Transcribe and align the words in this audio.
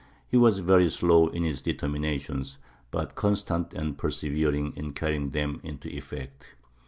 He 0.27 0.35
was 0.35 0.57
very 0.57 0.89
slow 0.89 1.27
in 1.27 1.43
his 1.43 1.61
determinations, 1.61 2.57
but 2.89 3.13
constant 3.13 3.71
and 3.75 3.99
persevering 3.99 4.73
in 4.75 4.93
carrying 4.93 5.29
them 5.29 5.59
into 5.61 5.95
effect. 5.95 6.55